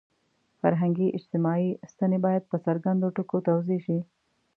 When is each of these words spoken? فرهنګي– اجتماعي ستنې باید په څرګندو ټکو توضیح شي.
فرهنګي– 0.59 1.07
اجتماعي 1.17 1.69
ستنې 1.91 2.17
باید 2.25 2.43
په 2.51 2.57
څرګندو 2.65 3.07
ټکو 3.15 3.37
توضیح 3.47 3.79
شي. 3.87 3.99